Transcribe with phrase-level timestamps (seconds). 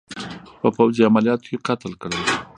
[0.61, 2.19] په پوځي عملیاتو کې قتل کړل.